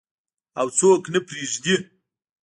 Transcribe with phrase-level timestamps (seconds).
[0.59, 1.75] او څوک نه پریږدي.